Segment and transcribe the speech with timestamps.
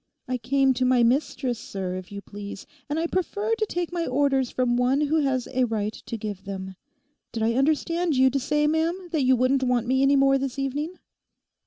[0.27, 4.07] I came to my mistress, sir, if you please; and I prefer to take my
[4.07, 6.75] orders from one who has a right to give them.
[7.31, 10.57] Did I understand you to say, ma'am, that you wouldn't want me any more this
[10.57, 10.95] evening?